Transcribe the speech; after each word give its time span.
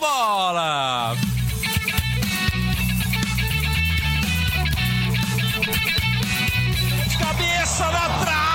bola! 0.00 1.14
Cabeça 7.18 7.84
na 7.92 8.08
trave! 8.24 8.50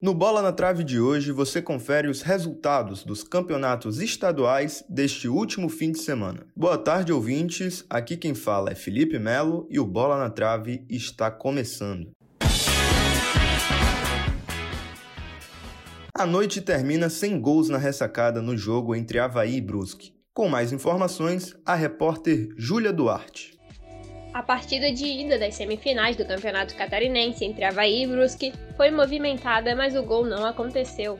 No 0.00 0.12
Bola 0.12 0.42
na 0.42 0.52
Trave 0.52 0.84
de 0.84 1.00
hoje, 1.00 1.32
você 1.32 1.62
confere 1.62 2.08
os 2.08 2.20
resultados 2.20 3.04
dos 3.04 3.22
campeonatos 3.22 4.00
estaduais 4.00 4.84
deste 4.88 5.28
último 5.28 5.68
fim 5.68 5.92
de 5.92 5.98
semana. 5.98 6.46
Boa 6.54 6.76
tarde, 6.76 7.12
ouvintes. 7.12 7.84
Aqui 7.88 8.16
quem 8.16 8.34
fala 8.34 8.70
é 8.70 8.74
Felipe 8.74 9.18
Melo 9.18 9.66
e 9.70 9.78
o 9.78 9.86
Bola 9.86 10.18
na 10.18 10.28
Trave 10.28 10.84
está 10.90 11.30
começando. 11.30 12.12
A 16.16 16.24
noite 16.24 16.60
termina 16.60 17.10
sem 17.10 17.40
gols 17.40 17.68
na 17.68 17.76
ressacada 17.76 18.40
no 18.40 18.56
jogo 18.56 18.94
entre 18.94 19.18
Havaí 19.18 19.56
e 19.56 19.60
Brusque. 19.60 20.14
Com 20.32 20.48
mais 20.48 20.72
informações, 20.72 21.56
a 21.66 21.74
repórter 21.74 22.50
Júlia 22.56 22.92
Duarte. 22.92 23.58
A 24.32 24.40
partida 24.40 24.92
de 24.92 25.04
ida 25.04 25.40
das 25.40 25.56
semifinais 25.56 26.14
do 26.14 26.24
Campeonato 26.24 26.76
Catarinense 26.76 27.44
entre 27.44 27.64
Havaí 27.64 28.04
e 28.04 28.06
Brusque 28.06 28.52
foi 28.76 28.92
movimentada, 28.92 29.74
mas 29.74 29.96
o 29.96 30.04
gol 30.04 30.24
não 30.24 30.46
aconteceu. 30.46 31.18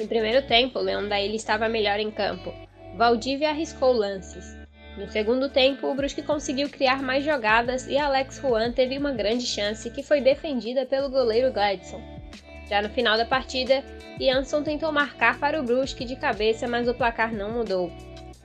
No 0.00 0.08
primeiro 0.08 0.44
tempo, 0.48 0.80
Leão 0.80 1.08
da 1.08 1.20
Ilha 1.20 1.36
estava 1.36 1.68
melhor 1.68 2.00
em 2.00 2.10
campo. 2.10 2.52
Valdívia 2.96 3.50
arriscou 3.50 3.92
lances. 3.92 4.56
No 4.98 5.08
segundo 5.08 5.50
tempo, 5.50 5.86
o 5.86 5.94
Brusque 5.94 6.20
conseguiu 6.20 6.68
criar 6.68 7.00
mais 7.00 7.24
jogadas 7.24 7.86
e 7.86 7.96
Alex 7.96 8.40
Juan 8.40 8.72
teve 8.72 8.98
uma 8.98 9.12
grande 9.12 9.46
chance 9.46 9.88
que 9.88 10.02
foi 10.02 10.20
defendida 10.20 10.84
pelo 10.84 11.08
goleiro 11.08 11.52
Gladson. 11.52 12.21
Já 12.68 12.80
no 12.80 12.88
final 12.88 13.16
da 13.16 13.24
partida, 13.24 13.84
Jansson 14.20 14.62
tentou 14.62 14.92
marcar 14.92 15.38
para 15.38 15.60
o 15.60 15.62
Brusque 15.62 16.04
de 16.04 16.16
cabeça, 16.16 16.66
mas 16.68 16.88
o 16.88 16.94
placar 16.94 17.32
não 17.32 17.50
mudou. 17.50 17.92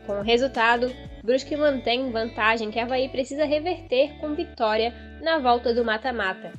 Com 0.05 0.19
o 0.19 0.23
resultado, 0.23 0.93
Brusque 1.23 1.55
mantém 1.55 2.11
vantagem 2.11 2.71
que 2.71 2.79
Havaí 2.79 3.09
precisa 3.09 3.45
reverter 3.45 4.17
com 4.19 4.33
vitória 4.33 4.93
na 5.21 5.39
volta 5.39 5.73
do 5.73 5.83
mata-mata. 5.83 6.53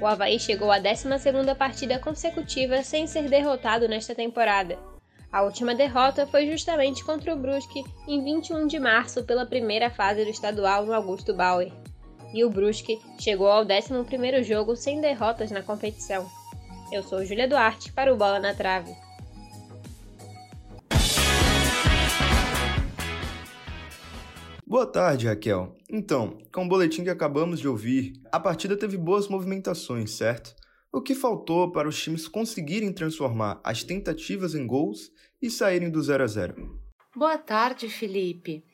O 0.00 0.06
Havaí 0.06 0.38
chegou 0.38 0.70
à 0.70 0.80
12ª 0.80 1.54
partida 1.54 1.98
consecutiva 1.98 2.82
sem 2.82 3.06
ser 3.06 3.28
derrotado 3.28 3.88
nesta 3.88 4.14
temporada. 4.14 4.78
A 5.32 5.42
última 5.42 5.74
derrota 5.74 6.26
foi 6.26 6.46
justamente 6.50 7.04
contra 7.04 7.34
o 7.34 7.38
Brusque 7.38 7.84
em 8.06 8.22
21 8.22 8.66
de 8.66 8.78
março 8.78 9.24
pela 9.24 9.44
primeira 9.44 9.90
fase 9.90 10.24
do 10.24 10.30
estadual 10.30 10.86
no 10.86 10.94
Augusto 10.94 11.34
Bauer. 11.34 11.72
E 12.32 12.44
o 12.44 12.50
Brusque 12.50 12.98
chegou 13.18 13.48
ao 13.48 13.64
11º 13.64 14.42
jogo 14.42 14.76
sem 14.76 15.00
derrotas 15.00 15.50
na 15.50 15.62
competição. 15.62 16.26
Eu 16.92 17.02
sou 17.02 17.24
Júlia 17.24 17.48
Duarte 17.48 17.92
para 17.92 18.12
o 18.14 18.16
Bola 18.16 18.38
na 18.38 18.54
Trave. 18.54 18.94
Boa 24.64 24.86
tarde, 24.86 25.26
Raquel. 25.26 25.76
Então, 25.90 26.38
com 26.52 26.64
o 26.64 26.68
boletim 26.68 27.02
que 27.02 27.10
acabamos 27.10 27.58
de 27.58 27.66
ouvir, 27.66 28.20
a 28.30 28.38
partida 28.38 28.76
teve 28.76 28.96
boas 28.96 29.28
movimentações, 29.28 30.12
certo? 30.12 30.54
O 30.92 31.02
que 31.02 31.14
faltou 31.14 31.72
para 31.72 31.88
os 31.88 32.00
times 32.00 32.28
conseguirem 32.28 32.92
transformar 32.92 33.60
as 33.64 33.82
tentativas 33.82 34.54
em 34.54 34.66
gols 34.66 35.10
e 35.42 35.50
saírem 35.50 35.90
do 35.90 36.00
0 36.00 36.22
a 36.22 36.26
0? 36.26 36.80
Boa 37.14 37.38
tarde, 37.38 37.88
Felipe. 37.88 38.64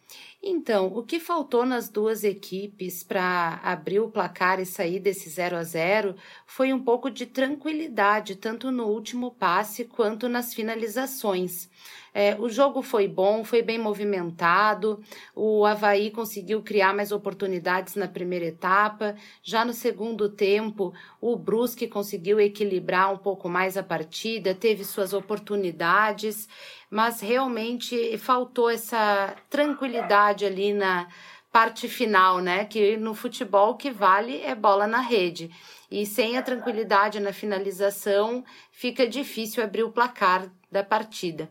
Então, 0.44 0.88
o 0.88 1.04
que 1.04 1.20
faltou 1.20 1.64
nas 1.64 1.88
duas 1.88 2.24
equipes 2.24 3.04
para 3.04 3.60
abrir 3.62 4.00
o 4.00 4.10
placar 4.10 4.58
e 4.58 4.66
sair 4.66 4.98
desse 4.98 5.30
0 5.30 5.56
a 5.56 5.62
0 5.62 6.16
foi 6.44 6.72
um 6.72 6.82
pouco 6.82 7.08
de 7.08 7.26
tranquilidade, 7.26 8.34
tanto 8.34 8.72
no 8.72 8.86
último 8.86 9.30
passe 9.30 9.84
quanto 9.84 10.28
nas 10.28 10.52
finalizações. 10.52 11.70
É, 12.14 12.36
o 12.38 12.48
jogo 12.48 12.82
foi 12.82 13.08
bom, 13.08 13.42
foi 13.42 13.62
bem 13.62 13.78
movimentado. 13.78 15.02
O 15.34 15.64
Havaí 15.64 16.10
conseguiu 16.10 16.60
criar 16.60 16.94
mais 16.94 17.10
oportunidades 17.10 17.94
na 17.94 18.06
primeira 18.06 18.46
etapa. 18.46 19.16
Já 19.42 19.64
no 19.64 19.72
segundo 19.72 20.28
tempo, 20.28 20.92
o 21.20 21.36
Brusque 21.36 21.86
conseguiu 21.86 22.38
equilibrar 22.38 23.12
um 23.12 23.16
pouco 23.16 23.48
mais 23.48 23.76
a 23.78 23.82
partida, 23.82 24.54
teve 24.54 24.84
suas 24.84 25.14
oportunidades, 25.14 26.46
mas 26.90 27.20
realmente 27.20 28.18
faltou 28.18 28.68
essa 28.68 29.34
tranquilidade 29.48 30.31
ali 30.40 30.72
na 30.72 31.08
parte 31.52 31.88
final, 31.88 32.40
né? 32.40 32.64
Que 32.64 32.96
no 32.96 33.14
futebol 33.14 33.72
o 33.72 33.76
que 33.76 33.90
vale 33.90 34.40
é 34.42 34.54
bola 34.54 34.86
na 34.86 35.00
rede. 35.00 35.50
E 35.90 36.06
sem 36.06 36.38
a 36.38 36.42
tranquilidade 36.42 37.20
na 37.20 37.32
finalização, 37.32 38.42
fica 38.70 39.06
difícil 39.06 39.62
abrir 39.62 39.82
o 39.82 39.92
placar 39.92 40.50
da 40.70 40.82
partida. 40.82 41.50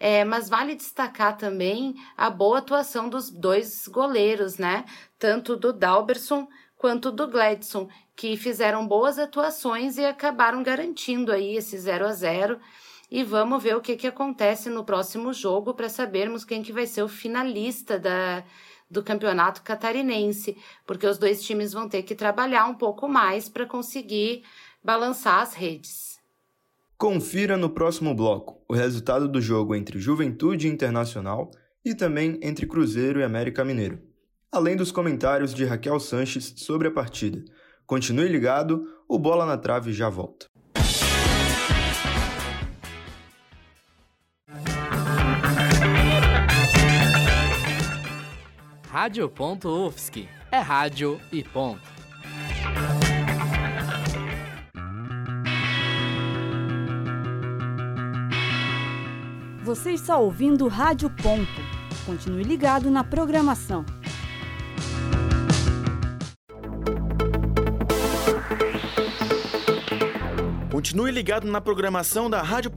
É, 0.00 0.24
mas 0.24 0.48
vale 0.48 0.74
destacar 0.74 1.36
também 1.36 1.94
a 2.16 2.30
boa 2.30 2.58
atuação 2.58 3.10
dos 3.10 3.30
dois 3.30 3.86
goleiros, 3.86 4.56
né? 4.56 4.86
Tanto 5.18 5.56
do 5.56 5.74
Dalberson 5.74 6.48
quanto 6.78 7.12
do 7.12 7.28
Gladson, 7.28 7.88
que 8.16 8.36
fizeram 8.36 8.86
boas 8.86 9.18
atuações 9.18 9.98
e 9.98 10.04
acabaram 10.04 10.62
garantindo 10.62 11.30
aí 11.30 11.56
esse 11.56 11.78
0 11.78 12.06
a 12.06 12.12
0 12.12 12.58
e 13.14 13.22
vamos 13.22 13.62
ver 13.62 13.76
o 13.76 13.80
que, 13.82 13.94
que 13.94 14.06
acontece 14.06 14.70
no 14.70 14.84
próximo 14.84 15.34
jogo 15.34 15.74
para 15.74 15.90
sabermos 15.90 16.46
quem 16.46 16.62
que 16.62 16.72
vai 16.72 16.86
ser 16.86 17.02
o 17.02 17.08
finalista 17.08 17.98
da, 17.98 18.42
do 18.90 19.02
campeonato 19.02 19.60
catarinense, 19.60 20.56
porque 20.86 21.06
os 21.06 21.18
dois 21.18 21.42
times 21.44 21.74
vão 21.74 21.86
ter 21.86 22.04
que 22.04 22.14
trabalhar 22.14 22.64
um 22.64 22.74
pouco 22.74 23.06
mais 23.06 23.50
para 23.50 23.66
conseguir 23.66 24.44
balançar 24.82 25.42
as 25.42 25.52
redes. 25.52 26.18
Confira 26.96 27.58
no 27.58 27.68
próximo 27.68 28.14
bloco 28.14 28.64
o 28.66 28.72
resultado 28.72 29.28
do 29.28 29.42
jogo 29.42 29.74
entre 29.74 30.00
Juventude 30.00 30.66
Internacional 30.66 31.50
e 31.84 31.94
também 31.94 32.40
entre 32.42 32.66
Cruzeiro 32.66 33.20
e 33.20 33.24
América 33.24 33.62
Mineiro, 33.62 34.00
além 34.50 34.74
dos 34.74 34.90
comentários 34.90 35.52
de 35.52 35.66
Raquel 35.66 36.00
Sanches 36.00 36.54
sobre 36.56 36.88
a 36.88 36.90
partida. 36.90 37.44
Continue 37.84 38.28
ligado, 38.28 38.86
o 39.06 39.18
Bola 39.18 39.44
na 39.44 39.58
Trave 39.58 39.92
já 39.92 40.08
volta. 40.08 40.51
Rádio.UFSC 49.02 50.28
é 50.52 50.60
rádio 50.60 51.20
e 51.32 51.42
ponto. 51.42 51.82
Você 59.64 59.90
está 59.90 60.16
ouvindo 60.18 60.68
Rádio 60.68 61.10
Ponto. 61.10 61.50
Continue 62.06 62.44
ligado 62.44 62.92
na 62.92 63.02
programação. 63.02 63.84
Continue 70.70 71.10
ligado 71.10 71.48
na 71.48 71.60
programação 71.60 72.30
da 72.30 72.40
Rádio 72.40 72.70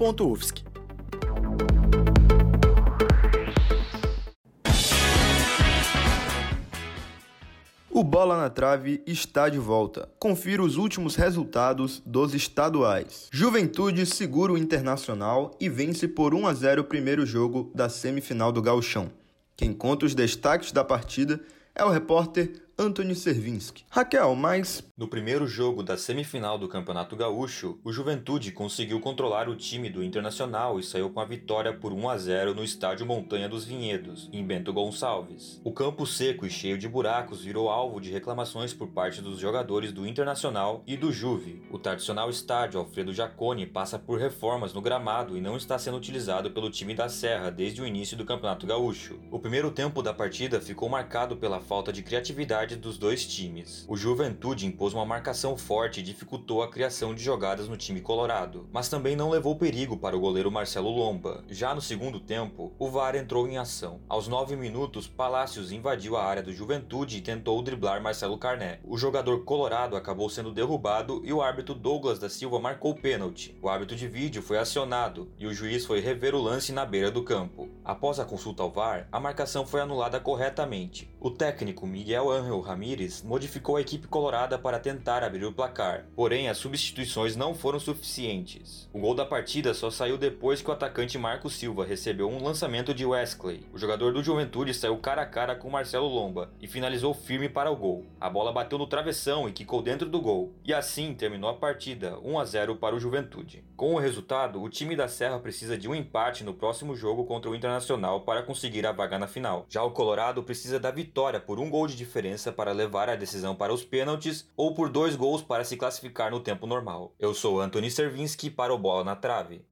O 7.98 8.04
Bola 8.04 8.36
na 8.38 8.50
Trave 8.50 9.02
está 9.08 9.48
de 9.48 9.58
volta. 9.58 10.10
Confira 10.20 10.62
os 10.62 10.76
últimos 10.76 11.16
resultados 11.16 12.04
dos 12.06 12.34
estaduais. 12.34 13.30
Juventude 13.32 14.06
segura 14.06 14.52
o 14.52 14.58
Internacional 14.58 15.56
e 15.62 15.70
vence 15.70 16.06
por 16.06 16.36
1 16.36 16.46
a 16.46 16.54
0 16.54 16.82
o 16.82 16.84
primeiro 16.84 17.26
jogo 17.26 17.72
da 17.74 17.88
semifinal 17.88 18.52
do 18.52 18.62
Gauchão. 18.62 19.10
Quem 19.56 19.72
conta 19.72 20.06
os 20.06 20.14
destaques 20.14 20.74
da 20.74 20.84
partida 20.84 21.40
é 21.74 21.86
o 21.86 21.90
repórter 21.90 22.65
Anthony 22.78 23.16
Servinski. 23.16 23.86
Raquel, 23.90 24.36
mas. 24.36 24.84
No 24.98 25.08
primeiro 25.08 25.48
jogo 25.48 25.82
da 25.82 25.98
semifinal 25.98 26.58
do 26.58 26.68
Campeonato 26.68 27.16
Gaúcho, 27.16 27.80
o 27.86 27.92
Juventude 27.92 28.52
conseguiu 28.52 29.00
controlar 29.00 29.48
o 29.48 29.56
time 29.56 29.90
do 29.90 30.04
Internacional 30.04 30.78
e 30.78 30.84
saiu 30.84 31.10
com 31.10 31.22
a 31.22 31.26
vitória 31.26 31.72
por 31.74 31.94
1 31.94 32.10
a 32.10 32.18
0 32.18 32.54
no 32.54 32.64
estádio 32.64 33.06
Montanha 33.06 33.48
dos 33.48 33.64
Vinhedos, 33.64 34.30
em 34.34 34.46
Bento 34.46 34.74
Gonçalves. 34.74 35.62
O 35.64 35.72
campo 35.72 36.06
seco 36.06 36.46
e 36.46 36.50
cheio 36.50 36.78
de 36.78 36.88
buracos 36.88 37.44
virou 37.44 37.70
alvo 37.70 38.02
de 38.02 38.12
reclamações 38.12 38.74
por 38.74 38.90
parte 38.90 39.22
dos 39.22 39.40
jogadores 39.40 39.94
do 39.94 40.06
Internacional 40.06 40.84
e 40.86 40.98
do 40.98 41.14
Juve. 41.14 41.64
O 41.72 41.80
tradicional 41.80 42.30
estádio 42.30 42.80
Alfredo 42.80 43.14
Jaconi 43.14 43.66
passa 43.66 43.98
por 43.98 44.20
reformas 44.20 44.74
no 44.74 44.82
gramado 44.82 45.38
e 45.38 45.42
não 45.42 45.56
está 45.56 45.80
sendo 45.80 45.98
utilizado 45.98 46.52
pelo 46.52 46.70
time 46.70 46.94
da 46.94 47.08
Serra 47.08 47.50
desde 47.50 47.82
o 47.82 47.88
início 47.88 48.18
do 48.18 48.26
Campeonato 48.26 48.68
Gaúcho. 48.68 49.20
O 49.32 49.40
primeiro 49.40 49.72
tempo 49.72 50.02
da 50.02 50.14
partida 50.14 50.60
ficou 50.60 50.90
marcado 50.90 51.38
pela 51.38 51.62
falta 51.62 51.94
de 51.94 52.04
criatividade 52.04 52.65
dos 52.74 52.98
dois 52.98 53.26
times. 53.28 53.84
O 53.90 53.98
Juventude 53.98 54.66
impôs 54.66 54.94
uma 54.94 55.06
marcação 55.06 55.58
forte 55.58 56.00
e 56.00 56.04
dificultou 56.04 56.64
a 56.64 56.70
criação 56.70 57.14
de 57.14 57.22
jogadas 57.22 57.68
no 57.68 57.76
time 57.76 58.00
colorado, 58.00 58.70
mas 58.72 58.88
também 58.88 59.14
não 59.14 59.30
levou 59.30 59.58
perigo 59.58 59.98
para 59.98 60.16
o 60.16 60.20
goleiro 60.22 60.50
Marcelo 60.50 60.90
Lomba. 60.90 61.44
Já 61.50 61.76
no 61.76 61.82
segundo 61.82 62.22
tempo, 62.22 62.72
o 62.80 62.90
VAR 62.90 63.18
entrou 63.18 63.46
em 63.46 63.58
ação. 63.58 64.00
Aos 64.08 64.30
9 64.30 64.56
minutos, 64.56 65.06
Palácios 65.06 65.74
invadiu 65.74 66.16
a 66.16 66.24
área 66.24 66.42
do 66.42 66.54
Juventude 66.54 67.18
e 67.18 67.22
tentou 67.22 67.62
driblar 67.62 68.02
Marcelo 68.02 68.38
Carné. 68.38 68.80
O 68.86 68.98
jogador 68.98 69.44
colorado 69.44 69.98
acabou 69.98 70.30
sendo 70.30 70.54
derrubado 70.54 71.22
e 71.26 71.34
o 71.34 71.42
árbitro 71.42 71.76
Douglas 71.76 72.20
da 72.20 72.30
Silva 72.30 72.58
marcou 72.60 72.92
o 72.92 72.96
pênalti. 72.96 73.58
O 73.62 73.68
árbitro 73.68 73.98
de 73.98 74.08
vídeo 74.08 74.42
foi 74.42 74.58
acionado 74.58 75.30
e 75.38 75.46
o 75.46 75.54
juiz 75.54 75.86
foi 75.86 76.00
rever 76.00 76.34
o 76.34 76.42
lance 76.42 76.72
na 76.72 76.86
beira 76.86 77.12
do 77.12 77.24
campo. 77.24 77.68
Após 77.84 78.20
a 78.20 78.26
consulta 78.26 78.64
ao 78.64 78.72
VAR, 78.72 79.10
a 79.12 79.20
marcação 79.20 79.66
foi 79.66 79.82
anulada 79.82 80.20
corretamente. 80.20 81.10
O 81.20 81.32
técnico 81.32 81.88
Miguel 81.88 82.32
Ángel 82.56 82.62
Ramírez 82.62 83.22
modificou 83.22 83.76
a 83.76 83.82
equipe 83.82 84.08
colorada 84.08 84.58
para 84.58 84.80
tentar 84.80 85.24
abrir 85.24 85.44
o 85.46 85.52
placar, 85.52 86.06
porém 86.16 86.48
as 86.48 86.58
substituições 86.58 87.36
não 87.36 87.54
foram 87.54 87.80
suficientes. 87.80 88.90
O 88.94 89.00
gol 89.00 89.14
da 89.14 89.26
partida 89.26 89.74
só 89.74 89.92
saiu 89.92 90.18
depois 90.18 90.62
que 90.62 90.70
o 90.70 90.74
atacante 90.74 91.18
Marco 91.18 91.50
Silva 91.50 91.86
recebeu 91.86 92.30
um 92.30 92.44
lançamento 92.44 92.94
de 92.94 93.06
Wesley. 93.06 93.66
O 93.74 93.78
jogador 93.78 94.14
do 94.14 94.24
Juventude 94.24 94.74
saiu 94.74 94.98
cara 94.98 95.24
a 95.24 95.26
cara 95.26 95.56
com 95.56 95.70
Marcelo 95.70 96.08
Lomba 96.08 96.52
e 96.62 96.68
finalizou 96.68 97.14
firme 97.14 97.50
para 97.50 97.72
o 97.72 97.76
gol. 97.76 98.06
A 98.20 98.30
bola 98.30 98.54
bateu 98.54 98.78
no 98.78 98.88
travessão 98.88 99.50
e 99.50 99.52
quicou 99.52 99.82
dentro 99.82 100.08
do 100.08 100.22
gol, 100.22 100.54
e 100.64 100.74
assim 100.74 101.14
terminou 101.14 101.50
a 101.50 101.56
partida 101.56 102.18
1 102.20 102.40
a 102.40 102.46
0 102.46 102.76
para 102.78 102.96
o 102.96 103.00
Juventude. 103.00 103.64
Com 103.76 103.94
o 103.94 104.00
resultado, 104.00 104.62
o 104.62 104.70
time 104.70 104.96
da 104.96 105.10
Serra 105.10 105.38
precisa 105.38 105.78
de 105.78 105.90
um 105.90 105.94
empate 105.94 106.46
no 106.46 106.54
próximo 106.54 106.96
jogo 106.96 107.26
contra 107.26 107.52
o 107.52 107.56
Internacional 107.56 108.22
para 108.22 108.42
conseguir 108.42 108.88
a 108.88 108.94
vaga 108.94 109.20
na 109.20 109.28
final. 109.28 109.66
Já 109.68 109.84
o 109.84 109.92
Colorado 109.92 110.42
precisa 110.42 110.80
da 110.80 110.90
vitória 110.90 111.42
por 111.42 111.60
um 111.60 111.70
gol 111.70 111.86
de 111.86 111.94
diferença 111.94 112.54
para 112.54 112.72
levar 112.72 113.10
a 113.10 113.18
decisão 113.18 113.54
para 113.54 113.74
os 113.74 113.84
pênaltis 113.84 114.50
ou 114.56 114.74
por 114.74 114.88
dois 114.88 115.18
gols 115.18 115.42
para 115.42 115.66
se 115.66 115.76
classificar 115.76 116.32
no 116.32 116.40
tempo 116.40 116.66
normal. 116.66 117.14
Eu 117.20 117.34
sou 117.34 117.60
Anthony 117.60 117.92
Servinski 117.92 118.50
para 118.50 118.74
o 118.74 118.78
Bola 118.78 119.04
na 119.04 119.16
Trave. 119.16 119.66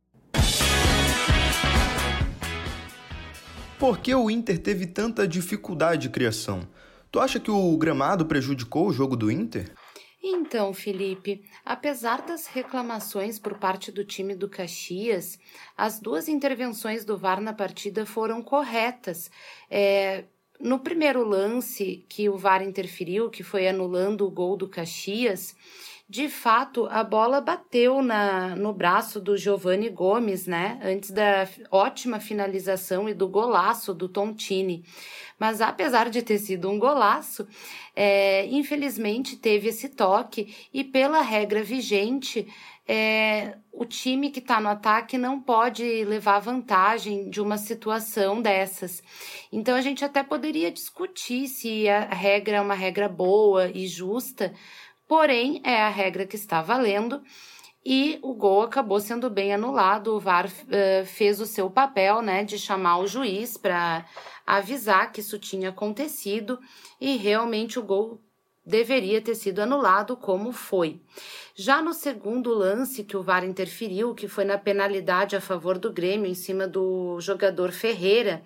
Por 3.79 3.99
que 3.99 4.13
o 4.13 4.29
Inter 4.29 4.59
teve 4.59 4.85
tanta 4.85 5.25
dificuldade 5.25 6.01
de 6.01 6.09
criação? 6.09 6.67
Tu 7.09 7.21
acha 7.21 7.39
que 7.39 7.51
o 7.51 7.77
gramado 7.77 8.25
prejudicou 8.25 8.87
o 8.87 8.93
jogo 8.93 9.15
do 9.15 9.31
Inter? 9.31 9.73
Então, 10.25 10.73
Felipe, 10.73 11.43
apesar 11.65 12.21
das 12.21 12.47
reclamações 12.47 13.37
por 13.37 13.57
parte 13.59 13.91
do 13.91 14.05
time 14.05 14.33
do 14.33 14.47
Caxias, 14.47 15.37
as 15.75 15.99
duas 15.99 16.29
intervenções 16.29 17.03
do 17.03 17.17
VAR 17.17 17.41
na 17.41 17.51
partida 17.51 18.05
foram 18.05 18.41
corretas. 18.41 19.29
É, 19.69 20.23
no 20.61 20.79
primeiro 20.79 21.27
lance 21.27 22.05
que 22.07 22.29
o 22.29 22.37
VAR 22.37 22.63
interferiu, 22.63 23.29
que 23.29 23.43
foi 23.43 23.67
anulando 23.67 24.25
o 24.25 24.31
gol 24.31 24.55
do 24.55 24.69
Caxias, 24.69 25.53
de 26.13 26.29
fato 26.29 26.85
a 26.91 27.03
bola 27.03 27.41
bateu 27.41 28.03
na, 28.03 28.55
no 28.55 28.71
braço 28.71 29.19
do 29.19 29.35
Giovanni 29.35 29.89
Gomes, 29.89 30.45
né? 30.45 30.79
Antes 30.83 31.09
da 31.09 31.49
ótima 31.71 32.19
finalização 32.19 33.09
e 33.09 33.15
do 33.15 33.27
golaço 33.27 33.95
do 33.95 34.07
Tontini. 34.07 34.85
Mas 35.39 35.59
apesar 35.59 36.11
de 36.11 36.21
ter 36.21 36.37
sido 36.37 36.69
um 36.69 36.77
golaço, 36.77 37.47
é, 37.95 38.45
infelizmente 38.45 39.37
teve 39.37 39.69
esse 39.69 39.89
toque 39.89 40.55
e 40.71 40.83
pela 40.83 41.19
regra 41.19 41.63
vigente, 41.63 42.47
é, 42.87 43.57
o 43.71 43.83
time 43.83 44.29
que 44.29 44.37
está 44.37 44.61
no 44.61 44.69
ataque 44.69 45.17
não 45.17 45.41
pode 45.41 46.05
levar 46.05 46.37
vantagem 46.37 47.27
de 47.27 47.41
uma 47.41 47.57
situação 47.57 48.39
dessas. 48.39 49.01
Então 49.51 49.75
a 49.75 49.81
gente 49.81 50.05
até 50.05 50.21
poderia 50.21 50.69
discutir 50.69 51.47
se 51.47 51.89
a 51.89 52.13
regra 52.13 52.57
é 52.57 52.61
uma 52.61 52.75
regra 52.75 53.09
boa 53.09 53.67
e 53.73 53.87
justa, 53.87 54.53
porém 55.13 55.61
é 55.63 55.79
a 55.79 55.89
regra 55.89 56.25
que 56.25 56.35
está 56.35 56.59
valendo 56.63 57.21
e 57.85 58.17
o 58.23 58.33
gol 58.33 58.63
acabou 58.63 58.99
sendo 58.99 59.29
bem 59.29 59.53
anulado. 59.53 60.15
O 60.15 60.19
VAR 60.19 60.47
uh, 60.47 61.05
fez 61.05 61.39
o 61.39 61.45
seu 61.45 61.69
papel, 61.69 62.23
né, 62.23 62.43
de 62.43 62.57
chamar 62.57 62.97
o 62.97 63.05
juiz 63.05 63.55
para 63.55 64.07
avisar 64.43 65.11
que 65.11 65.19
isso 65.19 65.37
tinha 65.37 65.69
acontecido 65.69 66.59
e 66.99 67.15
realmente 67.15 67.77
o 67.77 67.83
gol 67.83 68.19
deveria 68.65 69.21
ter 69.21 69.35
sido 69.35 69.59
anulado, 69.59 70.17
como 70.17 70.51
foi. 70.51 70.99
Já 71.53 71.79
no 71.79 71.93
segundo 71.93 72.51
lance 72.51 73.03
que 73.03 73.15
o 73.15 73.21
VAR 73.21 73.45
interferiu, 73.45 74.15
que 74.15 74.27
foi 74.27 74.45
na 74.45 74.57
penalidade 74.57 75.35
a 75.35 75.41
favor 75.41 75.77
do 75.77 75.93
Grêmio 75.93 76.25
em 76.25 76.33
cima 76.33 76.67
do 76.67 77.19
jogador 77.21 77.71
Ferreira, 77.71 78.41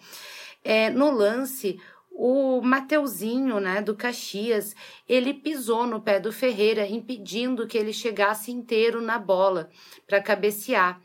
é, 0.66 0.90
no 0.90 1.12
lance 1.12 1.80
o 2.18 2.60
Mateuzinho, 2.62 3.60
né, 3.60 3.80
do 3.80 3.96
Caxias, 3.96 4.75
ele 5.08 5.36
pisou 5.36 5.86
no 5.86 6.02
pé 6.02 6.19
do 6.19 6.31
Ferreira, 6.31 6.88
impedindo 6.88 7.68
que 7.68 7.78
ele 7.78 7.94
chegasse 7.94 8.52
inteiro 8.52 9.00
na 9.00 9.19
bola 9.19 9.69
para 10.08 10.19
cabecear. 10.19 11.00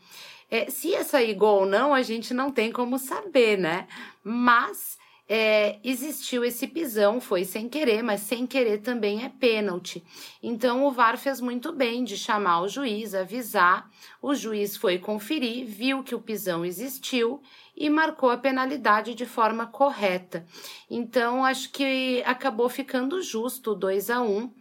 É, 0.50 0.70
se 0.70 0.88
ia 0.88 1.04
sair 1.04 1.34
gol 1.34 1.60
ou 1.60 1.66
não, 1.66 1.92
a 1.92 2.00
gente 2.00 2.32
não 2.32 2.50
tem 2.50 2.72
como 2.72 2.98
saber, 2.98 3.58
né? 3.58 3.86
Mas 4.24 4.98
é, 5.34 5.78
existiu 5.82 6.44
esse 6.44 6.66
pisão, 6.66 7.18
foi 7.18 7.42
sem 7.46 7.66
querer, 7.66 8.02
mas 8.02 8.20
sem 8.20 8.46
querer 8.46 8.82
também 8.82 9.24
é 9.24 9.30
pênalti. 9.30 10.04
Então 10.42 10.84
o 10.84 10.90
VAR 10.90 11.16
fez 11.16 11.40
muito 11.40 11.72
bem 11.72 12.04
de 12.04 12.18
chamar 12.18 12.60
o 12.60 12.68
juiz, 12.68 13.14
avisar. 13.14 13.90
O 14.20 14.34
juiz 14.34 14.76
foi 14.76 14.98
conferir, 14.98 15.64
viu 15.64 16.02
que 16.02 16.14
o 16.14 16.20
pisão 16.20 16.66
existiu 16.66 17.40
e 17.74 17.88
marcou 17.88 18.28
a 18.28 18.36
penalidade 18.36 19.14
de 19.14 19.24
forma 19.24 19.66
correta. 19.66 20.44
Então 20.90 21.46
acho 21.46 21.72
que 21.72 22.22
acabou 22.26 22.68
ficando 22.68 23.22
justo 23.22 23.74
2 23.74 24.10
a 24.10 24.20
1, 24.20 24.36
um, 24.36 24.52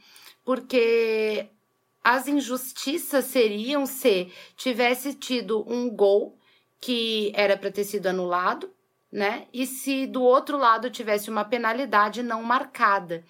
porque 0.41 1.49
as 2.01 2.29
injustiças 2.29 3.25
seriam 3.25 3.85
se 3.85 4.31
tivesse 4.55 5.15
tido 5.15 5.69
um 5.69 5.89
gol 5.89 6.39
que 6.79 7.33
era 7.35 7.57
para 7.57 7.69
ter 7.69 7.83
sido 7.83 8.07
anulado 8.07 8.71
né? 9.11 9.47
E 9.53 9.65
se 9.67 10.07
do 10.07 10.23
outro 10.23 10.57
lado 10.57 10.89
tivesse 10.89 11.29
uma 11.29 11.43
penalidade 11.43 12.23
não 12.23 12.41
marcada. 12.41 13.25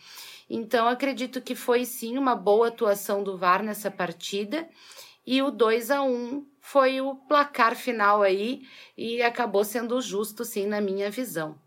Então, 0.50 0.88
acredito 0.88 1.42
que 1.42 1.56
foi 1.56 1.86
sim 1.86 2.18
uma 2.18 2.36
boa 2.36 2.68
atuação 2.68 3.24
do 3.24 3.38
VAR 3.38 3.64
nessa 3.64 3.90
partida. 3.90 4.70
E 5.26 5.42
o 5.42 5.50
2 5.50 5.92
a 5.92 6.02
1 6.02 6.46
foi 6.60 7.00
o 7.02 7.16
placar 7.16 7.76
final 7.76 8.22
aí 8.22 8.62
e 8.98 9.22
acabou 9.22 9.64
sendo 9.64 10.02
justo, 10.02 10.44
sim, 10.44 10.66
na 10.66 10.82
minha 10.82 11.10
visão. 11.10 11.58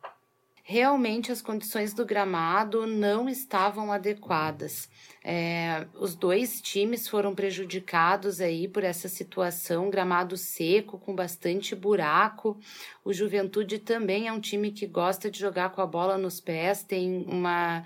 Realmente 0.66 1.30
as 1.30 1.42
condições 1.42 1.92
do 1.92 2.06
gramado 2.06 2.86
não 2.86 3.28
estavam 3.28 3.92
adequadas. 3.92 4.88
É, 5.22 5.86
os 5.92 6.14
dois 6.14 6.58
times 6.62 7.06
foram 7.06 7.34
prejudicados 7.34 8.40
aí 8.40 8.66
por 8.66 8.82
essa 8.82 9.06
situação, 9.06 9.90
gramado 9.90 10.38
seco, 10.38 10.98
com 10.98 11.14
bastante 11.14 11.76
buraco. 11.76 12.58
O 13.04 13.12
Juventude 13.12 13.78
também 13.78 14.26
é 14.26 14.32
um 14.32 14.40
time 14.40 14.72
que 14.72 14.86
gosta 14.86 15.30
de 15.30 15.38
jogar 15.38 15.68
com 15.68 15.82
a 15.82 15.86
bola 15.86 16.16
nos 16.16 16.40
pés, 16.40 16.82
tem 16.82 17.26
uma, 17.28 17.84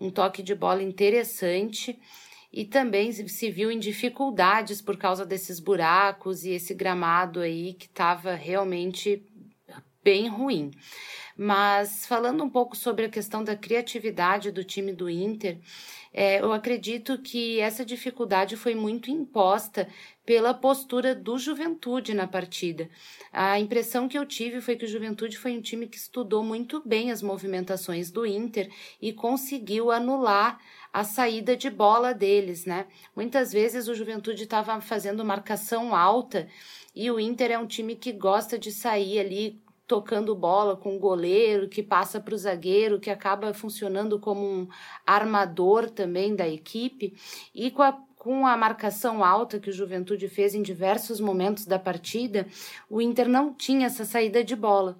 um 0.00 0.08
toque 0.08 0.40
de 0.40 0.54
bola 0.54 0.84
interessante 0.84 1.98
e 2.52 2.64
também 2.64 3.12
se 3.12 3.50
viu 3.50 3.72
em 3.72 3.78
dificuldades 3.78 4.80
por 4.80 4.96
causa 4.96 5.26
desses 5.26 5.58
buracos 5.58 6.44
e 6.44 6.50
esse 6.50 6.74
gramado 6.74 7.40
aí 7.40 7.74
que 7.74 7.86
estava 7.86 8.34
realmente 8.34 9.22
bem 10.02 10.28
ruim. 10.28 10.70
Mas 11.36 12.04
falando 12.06 12.44
um 12.44 12.50
pouco 12.50 12.76
sobre 12.76 13.06
a 13.06 13.08
questão 13.08 13.42
da 13.42 13.56
criatividade 13.56 14.50
do 14.50 14.62
time 14.62 14.92
do 14.92 15.08
Inter, 15.08 15.58
é, 16.12 16.40
eu 16.40 16.52
acredito 16.52 17.16
que 17.18 17.60
essa 17.60 17.84
dificuldade 17.84 18.56
foi 18.56 18.74
muito 18.74 19.10
imposta 19.10 19.88
pela 20.26 20.52
postura 20.52 21.14
do 21.14 21.38
Juventude 21.38 22.12
na 22.12 22.26
partida. 22.26 22.90
A 23.32 23.58
impressão 23.58 24.08
que 24.08 24.18
eu 24.18 24.26
tive 24.26 24.60
foi 24.60 24.76
que 24.76 24.84
o 24.84 24.88
Juventude 24.88 25.38
foi 25.38 25.56
um 25.56 25.62
time 25.62 25.86
que 25.86 25.96
estudou 25.96 26.42
muito 26.42 26.82
bem 26.84 27.10
as 27.10 27.22
movimentações 27.22 28.10
do 28.10 28.26
Inter 28.26 28.70
e 29.00 29.12
conseguiu 29.12 29.90
anular 29.90 30.60
a 30.92 31.04
saída 31.04 31.56
de 31.56 31.70
bola 31.70 32.12
deles, 32.12 32.66
né? 32.66 32.86
Muitas 33.14 33.52
vezes 33.52 33.88
o 33.88 33.94
Juventude 33.94 34.42
estava 34.42 34.80
fazendo 34.80 35.24
marcação 35.24 35.94
alta 35.94 36.48
e 36.94 37.10
o 37.10 37.18
Inter 37.18 37.52
é 37.52 37.58
um 37.58 37.66
time 37.66 37.94
que 37.94 38.12
gosta 38.12 38.58
de 38.58 38.72
sair 38.72 39.20
ali 39.20 39.60
tocando 39.90 40.36
bola 40.36 40.76
com 40.76 40.94
o 40.94 41.00
goleiro, 41.00 41.68
que 41.68 41.82
passa 41.82 42.20
para 42.20 42.32
o 42.32 42.38
zagueiro, 42.38 43.00
que 43.00 43.10
acaba 43.10 43.52
funcionando 43.52 44.20
como 44.20 44.40
um 44.40 44.68
armador 45.04 45.90
também 45.90 46.36
da 46.36 46.48
equipe, 46.48 47.12
e 47.52 47.72
com 47.72 47.82
a, 47.82 47.92
com 48.16 48.46
a 48.46 48.56
marcação 48.56 49.24
alta 49.24 49.58
que 49.58 49.68
o 49.68 49.72
Juventude 49.72 50.28
fez 50.28 50.54
em 50.54 50.62
diversos 50.62 51.18
momentos 51.18 51.66
da 51.66 51.76
partida, 51.76 52.46
o 52.88 53.02
Inter 53.02 53.28
não 53.28 53.52
tinha 53.52 53.86
essa 53.86 54.04
saída 54.04 54.44
de 54.44 54.54
bola. 54.54 54.96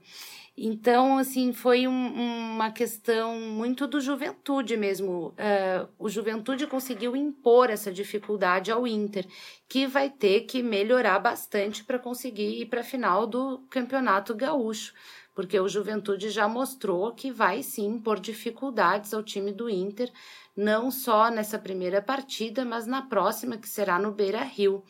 Então, 0.57 1.16
assim, 1.16 1.52
foi 1.52 1.87
um, 1.87 2.52
uma 2.54 2.71
questão 2.71 3.40
muito 3.40 3.87
do 3.87 4.00
juventude 4.00 4.76
mesmo. 4.76 5.28
Uh, 5.28 5.88
o 5.99 6.09
juventude 6.09 6.66
conseguiu 6.66 7.16
impor 7.16 7.71
essa 7.71 7.90
dificuldade 7.90 8.71
ao 8.71 8.87
Inter, 8.87 9.26
que 9.69 9.87
vai 9.87 10.11
ter 10.11 10.42
que 10.42 10.62
melhorar 10.62 11.19
bastante 11.19 11.85
para 11.85 11.99
conseguir 11.99 12.61
ir 12.61 12.66
para 12.66 12.80
a 12.80 12.85
final 12.85 13.26
do 13.26 13.59
campeonato 13.71 14.35
gaúcho, 14.35 14.92
porque 15.35 15.59
o 15.59 15.69
Juventude 15.69 16.28
já 16.28 16.47
mostrou 16.47 17.14
que 17.14 17.30
vai 17.30 17.62
sim 17.62 17.99
pôr 17.99 18.21
dificuldades 18.21 19.14
ao 19.14 19.23
time 19.23 19.52
do 19.52 19.71
Inter, 19.71 20.12
não 20.57 20.90
só 20.90 21.30
nessa 21.30 21.59
primeira 21.59 22.02
partida, 22.02 22.64
mas 22.64 22.87
na 22.87 23.02
próxima, 23.02 23.57
que 23.57 23.69
será 23.69 23.99
no 23.99 24.12
Beira 24.12 24.42
Rio. 24.42 24.83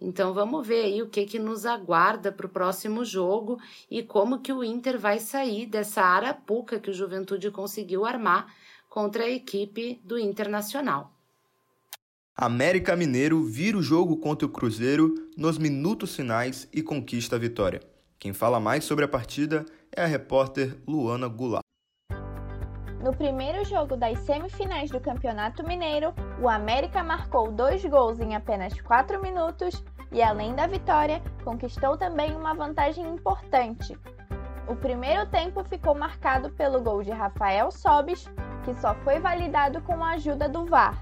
Então 0.00 0.34
vamos 0.34 0.66
ver 0.66 0.84
aí 0.84 1.02
o 1.02 1.08
que, 1.08 1.24
que 1.24 1.38
nos 1.38 1.64
aguarda 1.64 2.30
para 2.30 2.46
o 2.46 2.50
próximo 2.50 3.04
jogo 3.04 3.58
e 3.90 4.02
como 4.02 4.40
que 4.40 4.52
o 4.52 4.62
Inter 4.62 4.98
vai 4.98 5.18
sair 5.18 5.66
dessa 5.66 6.02
arapuca 6.02 6.78
que 6.78 6.90
o 6.90 6.94
Juventude 6.94 7.50
conseguiu 7.50 8.04
armar 8.04 8.52
contra 8.88 9.24
a 9.24 9.30
equipe 9.30 10.00
do 10.04 10.18
Internacional. 10.18 11.12
América 12.36 12.96
Mineiro 12.96 13.44
vira 13.44 13.78
o 13.78 13.82
jogo 13.82 14.16
contra 14.16 14.46
o 14.46 14.50
Cruzeiro 14.50 15.14
nos 15.36 15.56
minutos 15.56 16.16
finais 16.16 16.68
e 16.72 16.82
conquista 16.82 17.36
a 17.36 17.38
vitória. 17.38 17.80
Quem 18.18 18.32
fala 18.32 18.58
mais 18.58 18.84
sobre 18.84 19.04
a 19.04 19.08
partida 19.08 19.64
é 19.92 20.02
a 20.02 20.06
repórter 20.06 20.76
Luana 20.86 21.28
Goulart. 21.28 21.63
No 23.04 23.12
primeiro 23.12 23.62
jogo 23.66 23.98
das 23.98 24.18
semifinais 24.20 24.90
do 24.90 24.98
Campeonato 24.98 25.62
Mineiro, 25.62 26.14
o 26.40 26.48
América 26.48 27.04
marcou 27.04 27.52
dois 27.52 27.84
gols 27.84 28.18
em 28.18 28.34
apenas 28.34 28.80
quatro 28.80 29.20
minutos 29.20 29.84
e, 30.10 30.22
além 30.22 30.54
da 30.54 30.66
vitória, 30.66 31.20
conquistou 31.44 31.98
também 31.98 32.34
uma 32.34 32.54
vantagem 32.54 33.06
importante. 33.06 33.94
O 34.66 34.74
primeiro 34.74 35.26
tempo 35.26 35.62
ficou 35.64 35.94
marcado 35.94 36.48
pelo 36.52 36.80
gol 36.80 37.02
de 37.02 37.10
Rafael 37.10 37.70
Sobis, 37.70 38.26
que 38.64 38.72
só 38.72 38.94
foi 39.04 39.20
validado 39.20 39.82
com 39.82 40.02
a 40.02 40.12
ajuda 40.12 40.48
do 40.48 40.64
VAR. 40.64 40.98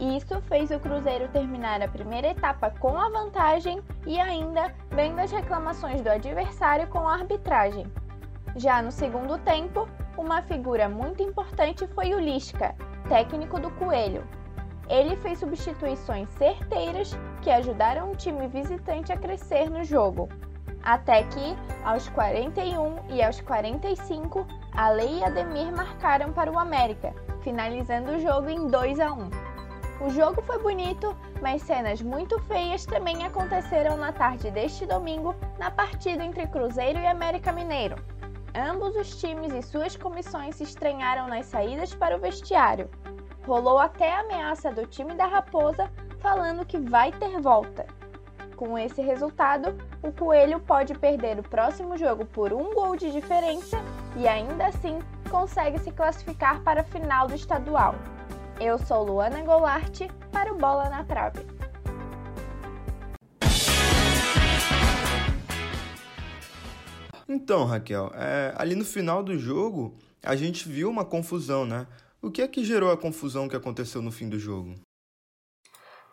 Isso 0.00 0.40
fez 0.48 0.70
o 0.70 0.80
Cruzeiro 0.80 1.28
terminar 1.28 1.82
a 1.82 1.88
primeira 1.88 2.28
etapa 2.28 2.70
com 2.70 2.98
a 2.98 3.10
vantagem 3.10 3.82
e 4.06 4.18
ainda 4.18 4.74
vendo 4.90 5.18
as 5.18 5.30
reclamações 5.30 6.00
do 6.00 6.08
adversário 6.08 6.88
com 6.88 7.06
a 7.06 7.12
arbitragem. 7.12 7.86
Já 8.56 8.80
no 8.80 8.90
segundo 8.90 9.36
tempo, 9.36 9.86
uma 10.24 10.40
figura 10.40 10.88
muito 10.88 11.22
importante 11.22 11.86
foi 11.88 12.14
o 12.14 12.18
Lisca, 12.18 12.74
técnico 13.10 13.60
do 13.60 13.70
Coelho. 13.72 14.26
Ele 14.88 15.16
fez 15.16 15.38
substituições 15.38 16.30
certeiras 16.30 17.14
que 17.42 17.50
ajudaram 17.50 18.10
o 18.10 18.16
time 18.16 18.48
visitante 18.48 19.12
a 19.12 19.18
crescer 19.18 19.68
no 19.68 19.84
jogo. 19.84 20.30
Até 20.82 21.24
que, 21.24 21.56
aos 21.84 22.08
41 22.08 23.10
e 23.10 23.22
aos 23.22 23.38
45, 23.42 24.46
a 24.72 24.88
Lei 24.90 25.18
e 25.18 25.24
Ademir 25.24 25.70
marcaram 25.74 26.32
para 26.32 26.50
o 26.50 26.58
América, 26.58 27.14
finalizando 27.42 28.12
o 28.12 28.18
jogo 28.18 28.48
em 28.48 28.66
2 28.66 29.00
a 29.00 29.12
1. 29.12 29.30
O 30.00 30.10
jogo 30.10 30.42
foi 30.42 30.58
bonito, 30.58 31.14
mas 31.40 31.62
cenas 31.62 32.00
muito 32.00 32.38
feias 32.40 32.84
também 32.86 33.24
aconteceram 33.24 33.96
na 33.96 34.12
tarde 34.12 34.50
deste 34.50 34.86
domingo 34.86 35.34
na 35.58 35.70
partida 35.70 36.24
entre 36.24 36.46
Cruzeiro 36.46 36.98
e 36.98 37.06
América 37.06 37.52
Mineiro. 37.52 37.96
Ambos 38.54 38.94
os 38.94 39.16
times 39.20 39.52
e 39.52 39.60
suas 39.62 39.96
comissões 39.96 40.54
se 40.54 40.62
estranharam 40.62 41.26
nas 41.26 41.46
saídas 41.46 41.92
para 41.92 42.16
o 42.16 42.20
vestiário. 42.20 42.88
Rolou 43.44 43.78
até 43.78 44.12
a 44.12 44.20
ameaça 44.20 44.70
do 44.70 44.86
time 44.86 45.14
da 45.14 45.26
Raposa 45.26 45.90
falando 46.20 46.64
que 46.64 46.78
vai 46.78 47.10
ter 47.10 47.40
volta. 47.40 47.84
Com 48.56 48.78
esse 48.78 49.02
resultado, 49.02 49.76
o 50.00 50.12
Coelho 50.12 50.60
pode 50.60 50.94
perder 50.94 51.38
o 51.38 51.42
próximo 51.42 51.96
jogo 51.96 52.24
por 52.26 52.52
um 52.52 52.72
gol 52.72 52.96
de 52.96 53.10
diferença 53.10 53.76
e 54.16 54.28
ainda 54.28 54.68
assim 54.68 55.00
consegue 55.28 55.78
se 55.80 55.90
classificar 55.90 56.62
para 56.62 56.82
a 56.82 56.84
final 56.84 57.26
do 57.26 57.34
estadual. 57.34 57.96
Eu 58.60 58.78
sou 58.78 59.02
Luana 59.02 59.42
Goulart 59.42 60.02
para 60.30 60.52
o 60.52 60.56
Bola 60.56 60.88
na 60.88 61.02
Trave. 61.02 61.53
Então, 67.44 67.66
Raquel, 67.66 68.10
é, 68.14 68.54
ali 68.56 68.74
no 68.74 68.86
final 68.86 69.22
do 69.22 69.38
jogo, 69.38 69.94
a 70.22 70.34
gente 70.34 70.66
viu 70.66 70.88
uma 70.88 71.04
confusão, 71.04 71.66
né? 71.66 71.86
O 72.22 72.30
que 72.30 72.40
é 72.40 72.48
que 72.48 72.64
gerou 72.64 72.90
a 72.90 72.96
confusão 72.96 73.50
que 73.50 73.54
aconteceu 73.54 74.00
no 74.00 74.10
fim 74.10 74.30
do 74.30 74.38
jogo? 74.38 74.76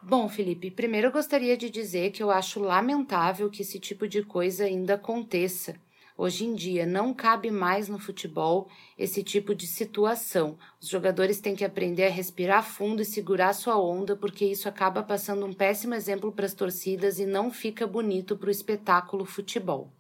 Bom, 0.03 0.27
Felipe, 0.27 0.69
primeiro 0.69 1.07
eu 1.07 1.11
gostaria 1.13 1.55
de 1.55 1.69
dizer 1.69 2.11
que 2.11 2.21
eu 2.21 2.29
acho 2.29 2.59
lamentável 2.59 3.49
que 3.49 3.61
esse 3.61 3.79
tipo 3.79 4.09
de 4.09 4.23
coisa 4.23 4.65
ainda 4.65 4.95
aconteça. 4.95 5.77
Hoje 6.17 6.43
em 6.43 6.53
dia 6.53 6.85
não 6.85 7.13
cabe 7.13 7.49
mais 7.49 7.87
no 7.87 7.97
futebol 7.97 8.67
esse 8.99 9.23
tipo 9.23 9.55
de 9.55 9.67
situação. 9.67 10.57
Os 10.81 10.89
jogadores 10.89 11.39
têm 11.39 11.55
que 11.55 11.63
aprender 11.63 12.07
a 12.07 12.09
respirar 12.09 12.61
fundo 12.61 13.01
e 13.01 13.05
segurar 13.05 13.53
sua 13.53 13.79
onda, 13.79 14.17
porque 14.17 14.43
isso 14.43 14.67
acaba 14.67 15.01
passando 15.01 15.45
um 15.45 15.53
péssimo 15.53 15.93
exemplo 15.93 16.29
para 16.29 16.45
as 16.45 16.53
torcidas 16.53 17.19
e 17.19 17.25
não 17.25 17.49
fica 17.49 17.87
bonito 17.87 18.35
para 18.35 18.49
o 18.49 18.51
espetáculo 18.51 19.23
futebol. 19.23 19.93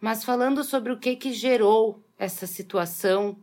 Mas 0.00 0.24
falando 0.24 0.62
sobre 0.62 0.92
o 0.92 0.98
que, 0.98 1.16
que 1.16 1.32
gerou 1.32 2.02
essa 2.18 2.46
situação, 2.46 3.36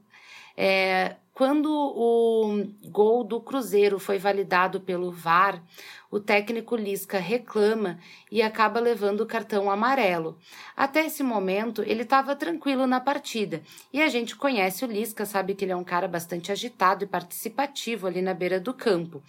é, 0.55 1.15
quando 1.33 1.67
o 1.67 2.63
gol 2.89 3.23
do 3.23 3.41
Cruzeiro 3.41 3.97
foi 3.97 4.19
validado 4.19 4.79
pelo 4.79 5.11
VAR, 5.11 5.63
o 6.11 6.19
técnico 6.19 6.75
Lisca 6.75 7.17
reclama 7.17 7.97
e 8.31 8.39
acaba 8.39 8.79
levando 8.79 9.21
o 9.21 9.25
cartão 9.25 9.71
amarelo. 9.71 10.37
Até 10.77 11.07
esse 11.07 11.23
momento, 11.23 11.81
ele 11.81 12.03
estava 12.03 12.35
tranquilo 12.35 12.85
na 12.85 12.99
partida. 12.99 13.63
E 13.91 13.99
a 13.99 14.07
gente 14.09 14.35
conhece 14.35 14.85
o 14.85 14.87
Lisca, 14.87 15.25
sabe 15.25 15.55
que 15.55 15.65
ele 15.65 15.71
é 15.71 15.75
um 15.75 15.83
cara 15.83 16.07
bastante 16.07 16.51
agitado 16.51 17.03
e 17.03 17.07
participativo 17.07 18.05
ali 18.05 18.21
na 18.21 18.35
beira 18.35 18.59
do 18.59 18.75
campo. 18.75 19.23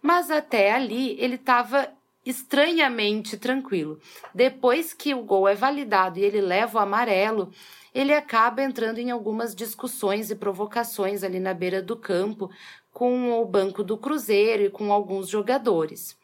Mas 0.00 0.30
até 0.30 0.70
ali, 0.70 1.16
ele 1.18 1.34
estava 1.34 1.88
estranhamente 2.28 3.38
tranquilo. 3.38 3.98
Depois 4.34 4.92
que 4.92 5.14
o 5.14 5.22
gol 5.22 5.48
é 5.48 5.54
validado 5.54 6.18
e 6.18 6.22
ele 6.22 6.42
leva 6.42 6.78
o 6.78 6.82
amarelo, 6.82 7.50
ele 7.94 8.12
acaba 8.12 8.62
entrando 8.62 8.98
em 8.98 9.10
algumas 9.10 9.54
discussões 9.54 10.30
e 10.30 10.36
provocações 10.36 11.24
ali 11.24 11.40
na 11.40 11.54
beira 11.54 11.82
do 11.82 11.96
campo 11.96 12.50
com 12.92 13.40
o 13.40 13.46
banco 13.46 13.82
do 13.82 13.96
Cruzeiro 13.96 14.64
e 14.64 14.70
com 14.70 14.92
alguns 14.92 15.28
jogadores. 15.28 16.16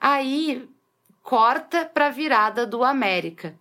Aí 0.00 0.68
corta 1.22 1.84
para 1.84 2.06
a 2.06 2.10
virada 2.10 2.66
do 2.66 2.82
América. 2.82 3.56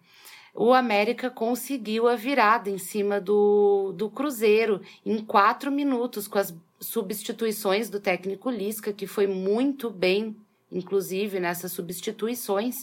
O 0.56 0.74
América 0.74 1.30
conseguiu 1.30 2.08
a 2.08 2.16
virada 2.16 2.72
em 2.72 2.80
cima 2.80 3.22
do, 3.22 3.94
do 3.96 4.10
Cruzeiro 4.10 4.82
em 5.06 5.20
quatro 5.20 5.72
minutos, 5.72 6.28
com 6.28 6.40
as 6.40 6.56
substituições 6.80 7.90
do 7.90 8.00
técnico 8.00 8.50
Lisca, 8.50 8.92
que 8.92 9.06
foi 9.06 9.28
muito 9.28 9.92
bem, 9.92 10.36
inclusive, 10.72 11.40
nessas 11.40 11.72
substituições. 11.72 12.76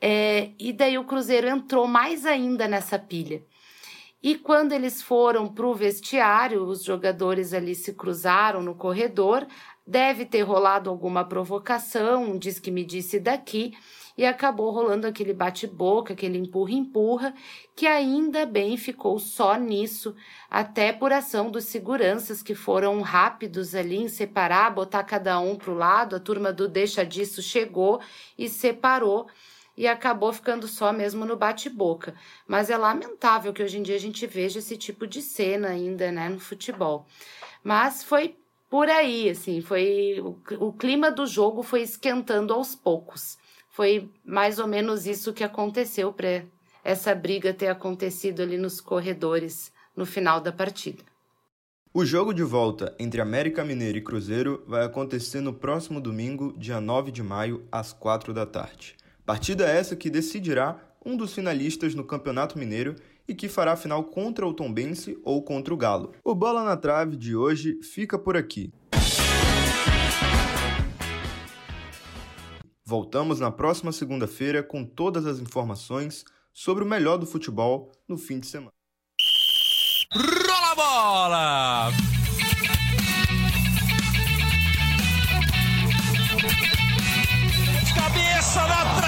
É, 0.00 0.50
e 0.58 0.72
daí 0.72 0.98
o 0.98 1.04
Cruzeiro 1.04 1.48
entrou 1.48 1.86
mais 1.86 2.26
ainda 2.26 2.68
nessa 2.68 2.98
pilha. 2.98 3.42
E 4.26 4.34
quando 4.34 4.72
eles 4.72 5.00
foram 5.00 5.46
para 5.46 5.64
o 5.64 5.72
vestiário, 5.72 6.64
os 6.64 6.82
jogadores 6.82 7.54
ali 7.54 7.76
se 7.76 7.92
cruzaram 7.92 8.60
no 8.60 8.74
corredor, 8.74 9.46
deve 9.86 10.24
ter 10.24 10.42
rolado 10.42 10.90
alguma 10.90 11.24
provocação, 11.24 12.36
diz 12.36 12.58
que 12.58 12.72
me 12.72 12.84
disse 12.84 13.20
daqui, 13.20 13.72
e 14.18 14.26
acabou 14.26 14.72
rolando 14.72 15.06
aquele 15.06 15.32
bate-boca, 15.32 16.12
aquele 16.12 16.38
empurra-empurra, 16.38 17.32
que 17.76 17.86
ainda 17.86 18.44
bem 18.44 18.76
ficou 18.76 19.20
só 19.20 19.54
nisso, 19.54 20.12
até 20.50 20.92
por 20.92 21.12
ação 21.12 21.48
dos 21.48 21.66
seguranças 21.66 22.42
que 22.42 22.56
foram 22.56 23.00
rápidos 23.02 23.76
ali 23.76 23.96
em 23.96 24.08
separar, 24.08 24.74
botar 24.74 25.04
cada 25.04 25.38
um 25.38 25.54
para 25.54 25.70
o 25.70 25.76
lado, 25.76 26.16
a 26.16 26.20
turma 26.20 26.52
do 26.52 26.66
deixa 26.66 27.06
disso 27.06 27.40
chegou 27.40 28.00
e 28.36 28.48
separou 28.48 29.28
e 29.76 29.86
acabou 29.86 30.32
ficando 30.32 30.66
só 30.66 30.92
mesmo 30.92 31.24
no 31.24 31.36
bate-boca. 31.36 32.14
Mas 32.46 32.70
é 32.70 32.76
lamentável 32.76 33.52
que 33.52 33.62
hoje 33.62 33.78
em 33.78 33.82
dia 33.82 33.96
a 33.96 34.00
gente 34.00 34.26
veja 34.26 34.58
esse 34.58 34.76
tipo 34.76 35.06
de 35.06 35.20
cena 35.20 35.68
ainda, 35.68 36.10
né, 36.10 36.28
no 36.28 36.40
futebol. 36.40 37.06
Mas 37.62 38.02
foi 38.02 38.36
por 38.70 38.88
aí, 38.88 39.28
assim, 39.28 39.60
foi 39.60 40.20
o, 40.20 40.72
clima 40.72 41.10
do 41.10 41.26
jogo 41.26 41.62
foi 41.62 41.82
esquentando 41.82 42.52
aos 42.52 42.74
poucos. 42.74 43.38
Foi 43.70 44.10
mais 44.24 44.58
ou 44.58 44.66
menos 44.66 45.06
isso 45.06 45.32
que 45.32 45.44
aconteceu 45.44 46.12
para 46.12 46.44
essa 46.82 47.14
briga 47.14 47.52
ter 47.52 47.68
acontecido 47.68 48.42
ali 48.42 48.56
nos 48.56 48.80
corredores 48.80 49.72
no 49.94 50.06
final 50.06 50.40
da 50.40 50.52
partida. 50.52 51.02
O 51.92 52.04
jogo 52.04 52.34
de 52.34 52.42
volta 52.42 52.94
entre 52.98 53.20
América 53.20 53.64
Mineiro 53.64 53.98
e 53.98 54.02
Cruzeiro 54.02 54.62
vai 54.66 54.84
acontecer 54.84 55.40
no 55.40 55.52
próximo 55.52 56.00
domingo, 56.00 56.54
dia 56.58 56.80
9 56.80 57.10
de 57.10 57.22
maio, 57.22 57.66
às 57.72 57.92
4 57.92 58.34
da 58.34 58.44
tarde. 58.44 58.96
Partida 59.26 59.66
essa 59.66 59.96
que 59.96 60.08
decidirá 60.08 60.80
um 61.04 61.16
dos 61.16 61.34
finalistas 61.34 61.96
no 61.96 62.04
Campeonato 62.04 62.56
Mineiro 62.56 62.94
e 63.26 63.34
que 63.34 63.48
fará 63.48 63.72
a 63.72 63.76
final 63.76 64.04
contra 64.04 64.46
o 64.46 64.54
Tombense 64.54 65.18
ou 65.24 65.42
contra 65.42 65.74
o 65.74 65.76
Galo. 65.76 66.12
O 66.22 66.32
Bola 66.32 66.62
na 66.62 66.76
Trave 66.76 67.16
de 67.16 67.34
hoje 67.34 67.82
fica 67.82 68.16
por 68.16 68.36
aqui. 68.36 68.72
Voltamos 72.84 73.40
na 73.40 73.50
próxima 73.50 73.90
segunda-feira 73.90 74.62
com 74.62 74.84
todas 74.84 75.26
as 75.26 75.40
informações 75.40 76.24
sobre 76.54 76.84
o 76.84 76.86
melhor 76.86 77.16
do 77.16 77.26
futebol 77.26 77.90
no 78.08 78.16
fim 78.16 78.38
de 78.38 78.46
semana. 78.46 78.70
Rola 80.14 80.74
bola! 80.76 81.92
Cabeça 87.92 88.68
na 88.68 88.94
trave! 88.94 89.05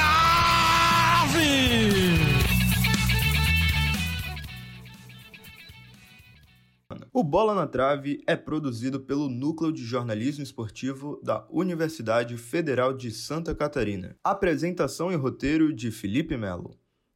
O 7.13 7.23
Bola 7.23 7.55
na 7.55 7.67
Trave 7.67 8.23
é 8.27 8.37
produzido 8.37 9.01
pelo 9.01 9.29
Núcleo 9.29 9.73
de 9.73 9.85
Jornalismo 9.85 10.43
Esportivo 10.43 11.21
da 11.23 11.47
Universidade 11.51 12.37
Federal 12.37 12.93
de 12.93 13.11
Santa 13.11 13.55
Catarina. 13.55 14.17
Apresentação 14.23 15.13
e 15.13 15.17
roteiro 15.17 15.73
de 15.73 15.91
Felipe 15.91 16.37
Melo. 16.37 16.71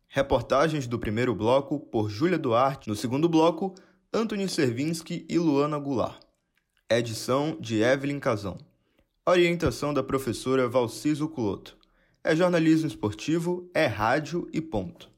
Reportagens 0.08 0.86
do 0.86 0.98
primeiro 0.98 1.34
bloco 1.34 1.80
por 1.80 2.10
Júlia 2.10 2.38
Duarte. 2.38 2.88
No 2.88 2.94
segundo 2.94 3.28
bloco, 3.28 3.74
Antony 4.12 4.48
Servinski 4.48 5.24
e 5.28 5.38
Luana 5.38 5.78
Goulart. 5.78 6.20
Edição 6.90 7.56
de 7.58 7.82
Evelyn 7.82 8.20
Casão. 8.20 8.58
Orientação 9.26 9.94
da 9.94 10.02
professora 10.02 10.68
Valciso 10.68 11.28
Culoto. 11.28 11.78
É 12.22 12.36
jornalismo 12.36 12.86
esportivo, 12.86 13.70
é 13.72 13.86
rádio 13.86 14.46
e 14.52 14.60
ponto. 14.60 15.10